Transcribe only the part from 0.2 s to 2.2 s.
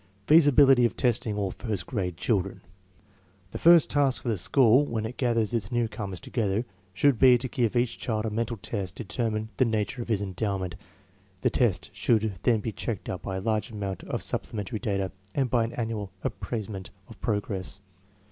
99 Feasibility of testing all first grade